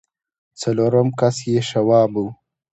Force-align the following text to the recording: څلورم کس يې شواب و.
څلورم 0.59 1.07
کس 1.19 1.37
يې 1.49 1.59
شواب 1.69 2.11
و. 2.23 2.25